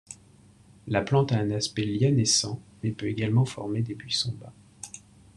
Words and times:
La 0.87 1.01
plante 1.03 1.31
a 1.31 1.37
un 1.37 1.51
aspect 1.51 1.85
lianescent 1.85 2.59
mais 2.81 2.89
peut 2.89 3.05
également 3.05 3.45
former 3.45 3.83
des 3.83 3.93
buissons 3.93 4.31
bas. 4.39 4.51